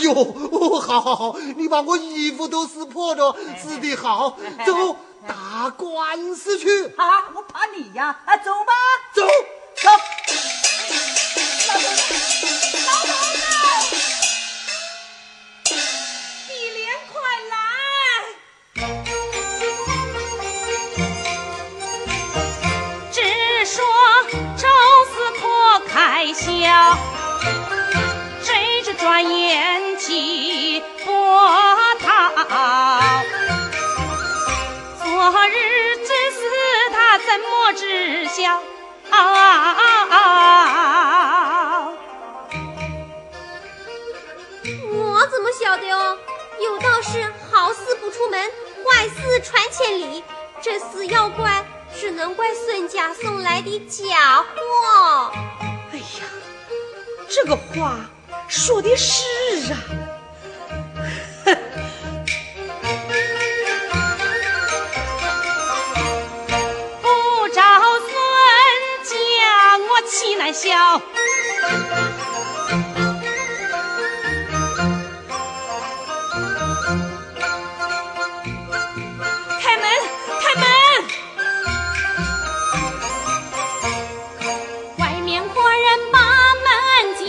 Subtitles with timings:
[0.00, 0.14] 哎呦，
[0.80, 4.34] 好好好，你把我衣服都撕破了，撕的好，
[4.64, 4.96] 走
[5.28, 6.86] 打官司去。
[6.96, 8.72] 啊，我怕你呀，啊，走吧，
[9.12, 9.22] 走
[9.76, 9.90] 走。
[26.32, 26.60] 谁
[37.80, 38.60] 知晓？
[44.92, 46.18] 我怎么晓得哦？
[46.62, 48.52] 有道是好事不出门，
[48.84, 50.22] 坏事传千里。
[50.60, 51.64] 这死要怪
[51.98, 55.32] 只能怪孙家送来的假货。
[55.90, 56.04] 哎呀！
[57.30, 57.96] 这个话
[58.46, 59.78] 说的是啊，
[70.62, 70.68] 叫！
[79.58, 79.84] 开门，
[80.42, 80.64] 开门！
[84.98, 86.68] 外面客人把门
[87.20, 87.24] 叫，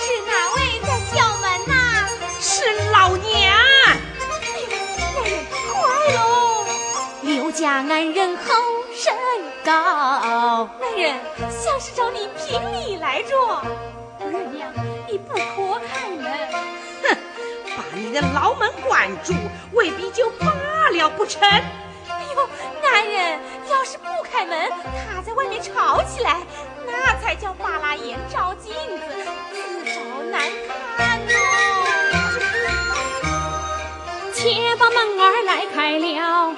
[0.00, 1.72] 是哪位在叫门呐？
[2.40, 2.50] 是
[2.90, 3.30] 老娘。
[3.30, 4.74] 哎呀，
[5.70, 5.72] 快
[6.16, 6.20] 喽！
[7.22, 8.71] 刘家安人好。
[9.64, 11.14] 高，男人
[11.50, 13.36] 像是找你评理来着。
[14.18, 14.72] 二娘，
[15.08, 16.32] 你不可开门。
[17.02, 17.16] 哼，
[17.76, 19.34] 把你的牢门关住，
[19.72, 20.46] 未必就罢
[20.90, 21.40] 了不成？
[21.48, 21.62] 哎
[22.34, 22.48] 呦，
[22.82, 23.38] 男人
[23.70, 24.70] 要是不开门，
[25.06, 26.40] 他在外面吵起来，
[26.86, 29.04] 那才叫巴拉眼照镜子，
[29.52, 30.40] 自找难
[30.96, 31.30] 看哦。
[34.34, 36.51] 且把门儿来开了。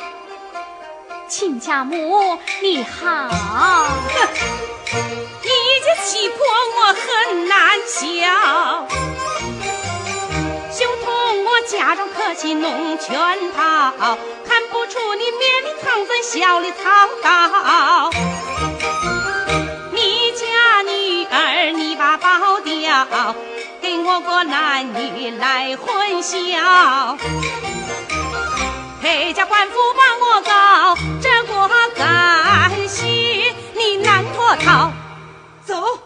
[1.37, 3.29] 亲家母，你好！
[5.43, 5.49] 你
[5.85, 6.39] 家气魄
[6.77, 7.59] 我很难
[7.89, 8.87] 消。
[10.71, 14.17] 休同我假装客气弄圈套，
[14.47, 18.11] 看不出你面里藏着笑里藏刀。
[19.91, 23.35] 你家女儿你把保掉，
[23.83, 27.19] 给我个男女来混淆。
[29.05, 34.91] 裴家官府把我告，这过干系你难脱逃。
[35.67, 35.99] 走，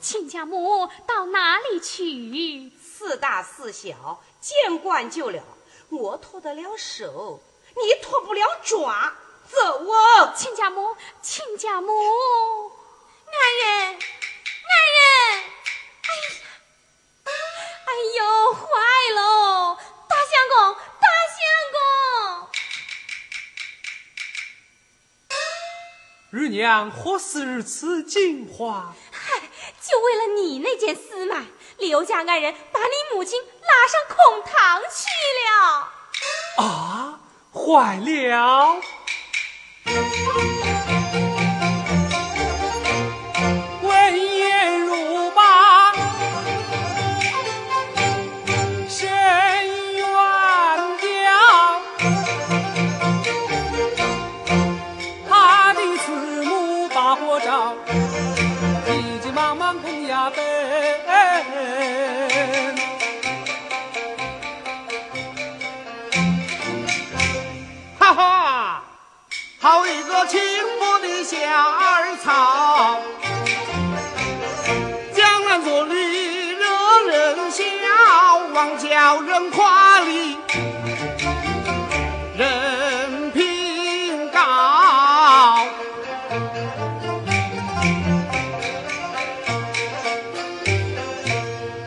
[0.00, 2.70] 亲家母到哪里去？
[2.80, 5.42] 四大四小见惯就了，
[5.88, 7.40] 我脱得了手，
[7.74, 9.12] 你脱不了爪。
[9.50, 11.92] 走啊，亲家母，亲家母，
[13.26, 13.98] 男人，
[26.54, 28.94] 娘何时如此惊慌？
[29.10, 29.40] 嗨，
[29.82, 31.46] 就为了你那件丝嘛！
[31.78, 35.08] 刘家爱人把你母亲拉上孔堂去
[35.42, 36.64] 了。
[36.64, 37.18] 啊，
[37.52, 38.80] 坏了！
[71.34, 73.00] 薄的小儿草，
[75.12, 76.64] 江南做女惹
[77.08, 77.62] 人笑，
[78.52, 80.36] 枉叫人夸你
[82.36, 85.66] 人品高。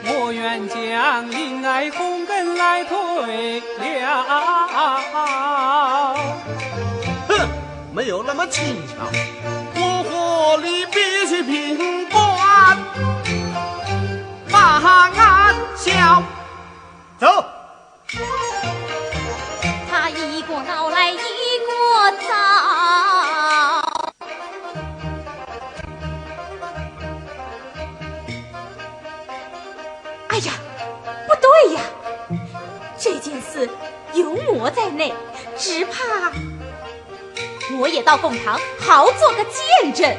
[0.03, 3.61] 我愿将林爱红根来退
[4.01, 4.57] 了。
[7.97, 8.93] 没有那么轻巧，
[9.73, 12.77] 我和你必须平官
[14.51, 16.21] 把案消。
[17.17, 17.25] 走。
[19.89, 21.17] 他一过闹来一
[21.65, 22.27] 过早。
[30.27, 30.53] 哎呀，
[31.27, 31.81] 不对呀，
[32.95, 33.67] 这件事
[34.13, 35.15] 有我在内，
[35.57, 36.31] 只怕。
[37.79, 40.15] 我也到贡堂，好做个见证。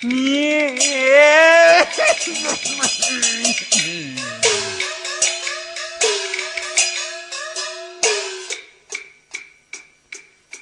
[0.00, 0.76] 年。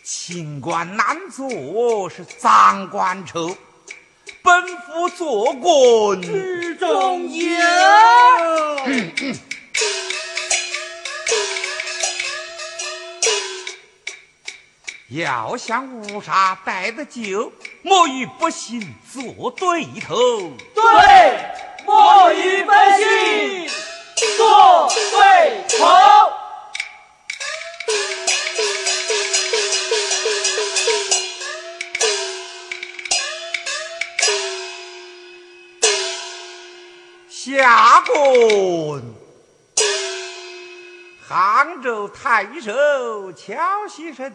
[0.05, 3.57] 清官难做是赃官愁，
[4.43, 7.49] 本府做官之中有。
[15.11, 17.51] 要想乌纱带得久，
[17.81, 20.15] 莫与百姓做对头。
[20.75, 20.85] 对，
[21.87, 23.71] 莫与百姓
[24.37, 25.87] 做对头。
[37.31, 39.03] 下官
[41.27, 43.57] 杭州太守乔
[43.89, 44.31] 先生，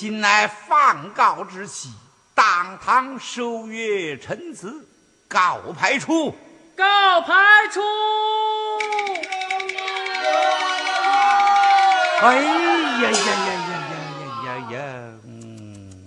[0.00, 1.90] 今乃放告之期，
[2.32, 4.86] 当堂收阅陈词，
[5.26, 6.32] 告排出。
[6.76, 7.34] 告排
[7.72, 7.80] 出。
[12.20, 13.50] 哎呀呀呀呀
[14.44, 14.78] 呀呀呀！
[15.24, 16.06] 嗯，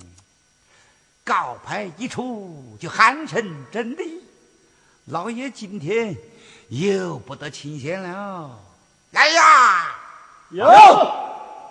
[1.26, 3.44] 告牌一出就喊成
[3.74, 4.04] 真的，
[5.08, 6.16] 老爷今天
[6.70, 8.58] 又不得清闲了。
[9.12, 9.88] 来呀，
[10.52, 10.66] 有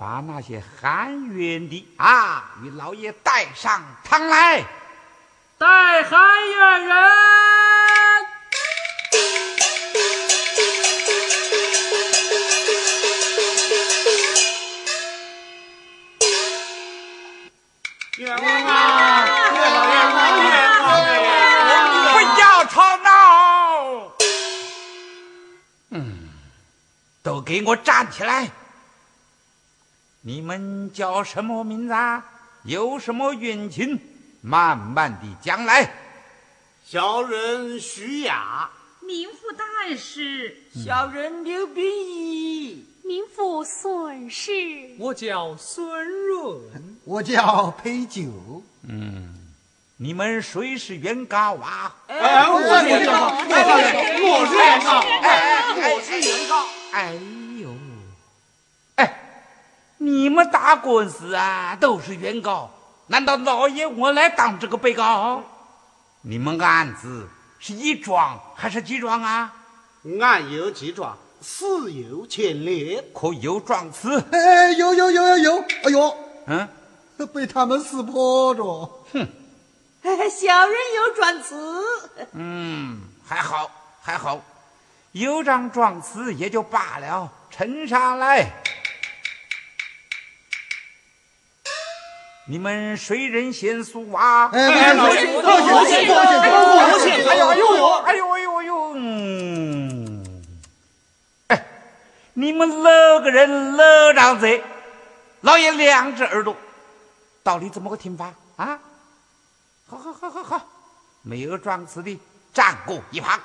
[0.00, 4.64] 把那些喊冤的啊，与老爷带上堂来。
[5.58, 6.18] 带喊
[6.48, 6.96] 冤人。
[18.16, 19.26] 冤枉啊！
[19.26, 20.50] 冤枉冤枉冤
[20.82, 21.12] 枉冤
[22.14, 24.12] 不要吵闹！
[25.90, 26.30] 嗯，
[27.22, 28.50] 都给我站起来！
[30.22, 32.24] 你们叫什么名字啊？
[32.64, 33.98] 有什么冤情？
[34.42, 35.90] 慢慢的讲来。
[36.84, 38.68] 小人徐雅，
[39.00, 48.62] 名副大师，小人刘秉义，名副孙氏，我叫孙润，我叫裴九。
[48.88, 49.34] 嗯，
[49.96, 51.94] 你们谁是原告啊？
[52.08, 56.66] 哎，我是原告，我是原告，哎，我是原告。
[56.92, 57.14] 哎，
[60.02, 62.70] 你们打官司啊，都是原告，
[63.08, 65.42] 难道老爷我来当这个被告？
[66.22, 67.28] 你们案子
[67.58, 69.52] 是一桩还是几桩啊？
[70.22, 73.04] 案有几桩，事有牵连。
[73.12, 74.24] 可有状词？
[74.32, 76.16] 哎，有有有有有，哎呦，
[76.46, 76.68] 嗯，
[77.34, 79.04] 被他们识破着。
[80.30, 81.82] 小人有状词。
[82.32, 84.40] 嗯，还好还好，
[85.12, 88.50] 有张状词也就罢了，呈上来。
[92.50, 94.50] 你们谁人先诉啊？
[94.52, 96.50] 哎，我先，我我先，我先，
[96.90, 97.64] 我先，哎呦哎呦
[98.02, 98.92] 哎呦哎呦哎呦！
[98.96, 100.42] 嗯，
[101.46, 101.64] 哎，
[102.32, 104.64] 你们六个人六张嘴，
[105.42, 106.56] 老爷两只耳朵，
[107.44, 108.80] 到底怎么个听法啊？
[109.86, 110.68] 好好好好好，
[111.22, 112.18] 没有状词的
[112.52, 113.38] 站过一旁，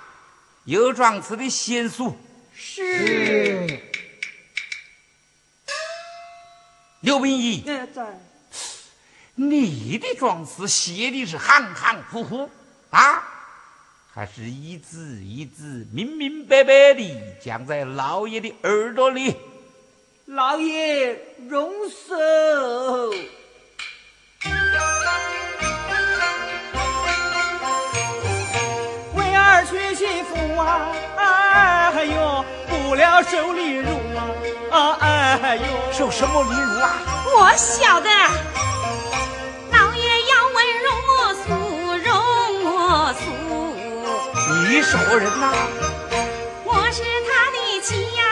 [0.64, 2.18] 有状词的先诉。
[2.56, 3.68] 是。
[7.02, 8.20] 刘秉义，哎，在。
[9.38, 12.50] 你的状词写的是含含糊糊
[12.90, 13.22] 啊，
[14.14, 19.36] 还是一字一字明明白白的讲在老爷的耳朵里？
[20.28, 22.16] 老爷容寿。
[29.16, 33.90] 为儿娶媳妇啊，哎呦，不了受礼辱
[34.72, 36.96] 啊，哎呦，受什么礼辱啊？
[37.36, 38.10] 我晓得。
[44.76, 45.54] 你什么人呐、
[46.66, 48.24] 我是他的妻呀，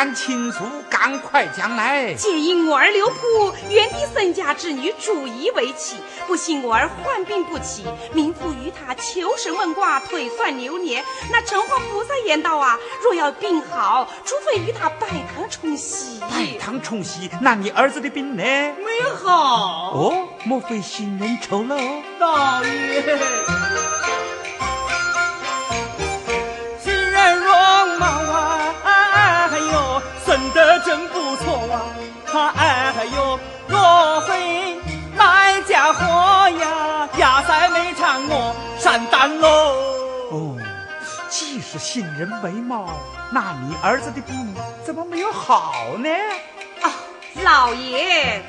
[0.00, 0.70] 哟，我比他更清楚呀咿哟。
[0.70, 2.14] 哦，既然然亲属，赶快将来。
[2.14, 11.04] 皆因我儿刘璞原地孙家之女主意为妻，不幸我儿患病不起，民妇与他求神问卦，推算流年。
[11.30, 16.20] 那城隍菩萨言道啊，若要病好，除非与他拜堂冲喜。
[16.20, 18.42] 拜堂冲喜，那你儿子的病呢？
[18.42, 19.92] 没好。
[19.92, 21.76] 哦，莫非新人丑陋？
[22.18, 23.18] 老爷，
[41.70, 42.88] 是新人美貌，
[43.32, 44.34] 那你儿子的病
[44.84, 46.08] 怎么没有好呢？
[46.82, 46.90] 啊，
[47.44, 48.42] 老爷，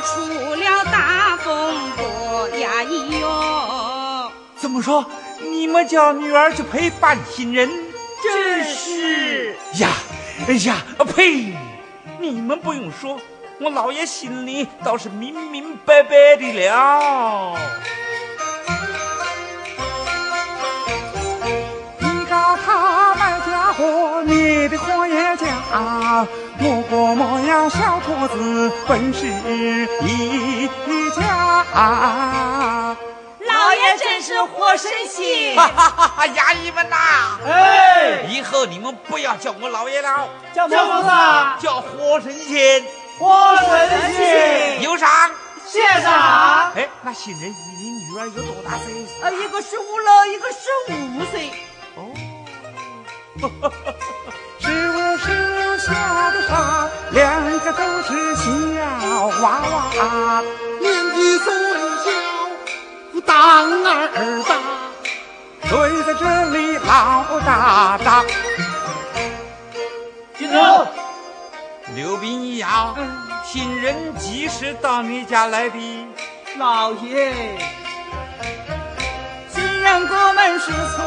[0.00, 4.30] 出了大风波呀咦哟。
[4.56, 5.04] 怎么说？
[5.42, 7.68] 你们叫女儿去陪伴新人？
[8.22, 9.88] 真是呀，
[10.46, 11.54] 哎呀，啊呸！
[12.18, 13.18] 你们不用说，
[13.58, 17.56] 我老爷心里倒是明明白白的了。
[21.98, 25.36] 你告他卖家伙，你的货也
[26.10, 26.26] 假，
[26.58, 30.68] 我国模样小兔子本是一
[31.10, 32.96] 家。
[33.46, 36.26] 老爷真是活神仙哈哈哈哈！
[36.26, 41.56] 衙役们呐，哎，以后你们不要叫我老爷了，叫什么啥？
[41.60, 42.84] 叫活神仙。
[43.18, 45.08] 活神仙，有赏。
[45.64, 46.72] 谢赏。
[46.74, 49.22] 哎，那新人与你女儿有多大岁数？
[49.22, 51.50] 呃，一个十五了，一个十五岁。
[51.94, 52.10] 哦，
[53.38, 53.48] 十五
[55.90, 58.46] 十六笑得傻，两个都是小
[59.42, 60.42] 娃娃。
[60.80, 61.52] 年纪虽
[62.04, 62.06] 小，
[63.26, 63.32] 当
[63.84, 64.08] 儿
[64.48, 64.50] 大。
[65.68, 68.24] 谁在这里老大大？
[70.38, 70.86] 金头，
[71.96, 72.94] 刘斌一呀，
[73.44, 76.06] 新人及时到你家来的？
[76.56, 77.34] 老爷，
[79.52, 81.02] 新人哥们是初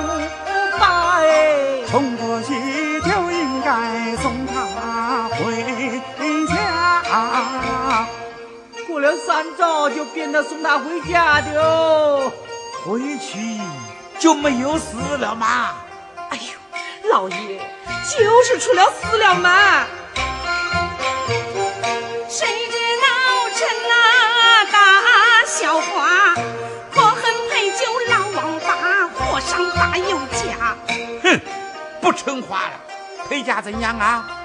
[9.13, 12.32] 了三招就变得送他回家的哦。
[12.86, 13.60] 回去
[14.20, 15.75] 就没有死了吗？
[16.29, 17.60] 哎呦，老爷
[18.10, 19.86] 就是出了事了嘛！
[22.27, 23.08] 谁知闹
[23.55, 23.96] 成了
[24.72, 26.34] 大笑话，
[26.91, 30.75] 可恨陪酒老王八，火上大有家。
[31.22, 31.39] 哼，
[32.01, 32.74] 不成话了。
[33.29, 34.42] 陪嫁怎样啊？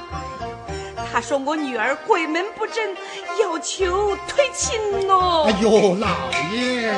[1.12, 2.95] 他说我女儿鬼门不正，
[3.41, 5.47] 要求退亲喽。
[5.49, 6.07] 哎呦，老
[6.53, 6.93] 爷，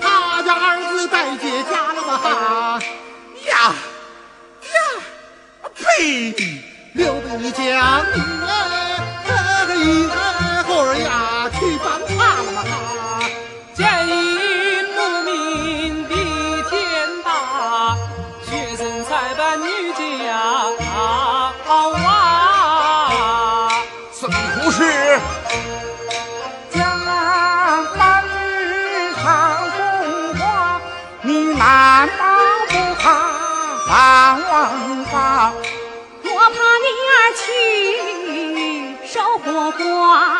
[0.00, 2.80] 他家儿子在结家了吧？
[3.46, 3.74] 呀
[4.62, 4.78] 呀，
[5.74, 6.34] 呸！
[6.94, 7.60] 刘备将
[8.12, 10.06] 军哎，这一
[10.64, 12.64] 会儿呀去办他了嘛？
[39.84, 40.39] 花？